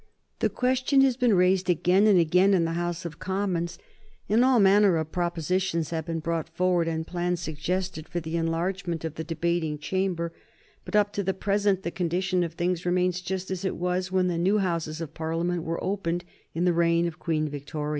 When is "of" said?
3.05-3.19, 4.97-5.11, 9.05-9.13, 12.43-12.53, 15.01-15.13, 17.05-17.19